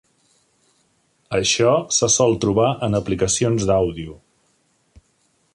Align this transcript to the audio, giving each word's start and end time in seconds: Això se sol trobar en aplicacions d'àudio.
Això 1.39 1.75
se 1.99 2.09
sol 2.15 2.35
trobar 2.45 2.71
en 2.89 3.01
aplicacions 3.03 3.71
d'àudio. 3.73 4.21